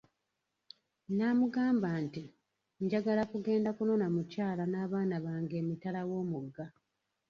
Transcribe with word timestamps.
N'amugamba 1.17 1.89
nti, 2.05 2.23
njagala 2.83 3.23
kugenda 3.31 3.69
kunona 3.77 4.07
mukyala 4.15 4.63
n'abaana 4.67 5.15
bange 5.25 5.55
emitala 5.63 6.01
wo'mugga. 6.09 6.65